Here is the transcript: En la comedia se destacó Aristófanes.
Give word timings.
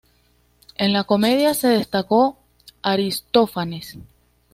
En 0.79 0.93
la 0.93 1.03
comedia 1.03 1.53
se 1.53 1.67
destacó 1.67 2.39
Aristófanes. 2.81 3.99